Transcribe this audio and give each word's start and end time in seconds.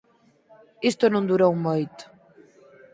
Isto 0.91 1.05
non 1.09 1.27
durou 1.29 1.53
moito. 1.67 2.03